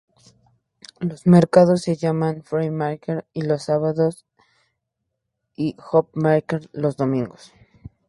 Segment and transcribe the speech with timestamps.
[0.99, 4.25] Los mercados se llaman "Free Market" los sábados
[5.55, 7.53] y "Hope Market" los domingos.